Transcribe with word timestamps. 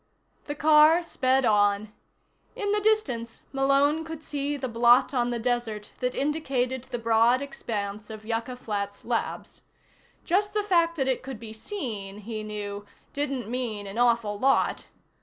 The 0.47 0.55
car 0.55 1.03
sped 1.03 1.45
on. 1.45 1.93
In 2.55 2.71
the 2.71 2.81
distance, 2.81 3.43
Malone 3.53 4.03
could 4.03 4.23
see 4.23 4.57
the 4.57 4.67
blot 4.67 5.13
on 5.13 5.29
the 5.29 5.37
desert 5.37 5.91
that 5.99 6.15
indicated 6.15 6.85
the 6.85 6.97
broad 6.97 7.39
expanse 7.39 8.09
of 8.09 8.25
Yucca 8.25 8.55
Flats 8.55 9.05
Labs. 9.05 9.61
Just 10.25 10.55
the 10.55 10.63
fact 10.63 10.95
that 10.95 11.07
it 11.07 11.21
could 11.21 11.39
be 11.39 11.53
seen, 11.53 12.21
he 12.21 12.41
knew, 12.41 12.83
didn't 13.13 13.47
mean 13.47 13.85
an 13.85 13.99
awful 13.99 14.39
lot. 14.39 14.87